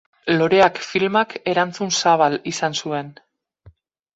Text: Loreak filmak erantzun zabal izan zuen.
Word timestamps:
Loreak 0.35 0.79
filmak 0.93 1.35
erantzun 1.53 1.93
zabal 1.99 2.39
izan 2.53 2.79
zuen. 2.85 3.13